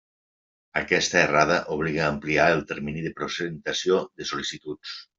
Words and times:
Aquesta 0.79 1.19
errada 1.25 1.59
obliga 1.77 2.03
a 2.07 2.09
ampliar 2.15 2.49
el 2.57 2.65
termini 2.75 3.07
de 3.07 3.15
presentació 3.23 4.05
de 4.09 4.33
sol·licituds. 4.35 5.01